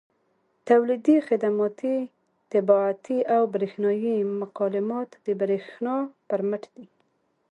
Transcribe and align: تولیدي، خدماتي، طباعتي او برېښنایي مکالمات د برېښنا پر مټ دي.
تولیدي، 0.69 1.17
خدماتي، 1.27 1.97
طباعتي 2.53 3.17
او 3.35 3.41
برېښنایي 3.53 4.15
مکالمات 4.41 5.09
د 5.25 5.27
برېښنا 5.39 5.95
پر 6.27 6.41
مټ 6.49 6.63
دي. 6.75 6.85